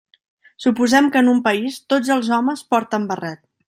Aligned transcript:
Suposem 0.65 1.11
que 1.17 1.23
en 1.25 1.31
un 1.35 1.43
país 1.51 1.79
tots 1.95 2.13
els 2.19 2.35
homes 2.41 2.69
porten 2.75 3.11
barret. 3.17 3.45